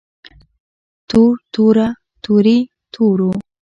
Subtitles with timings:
[1.09, 1.87] تور توره
[2.23, 2.57] تورې
[2.93, 3.29] تورو